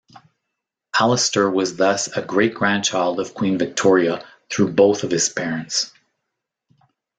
[0.99, 5.91] Alastair was thus a great-grandchild of Queen Victoria through both of his parents.